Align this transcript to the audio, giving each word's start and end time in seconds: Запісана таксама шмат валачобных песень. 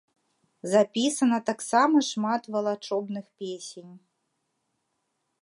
Запісана 0.73 1.37
таксама 1.49 1.97
шмат 2.09 2.43
валачобных 2.57 3.25
песень. 3.45 3.91